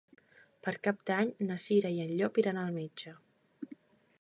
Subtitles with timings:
[0.67, 3.15] Per Cap d'Any na Cira i en Llop iran al metge.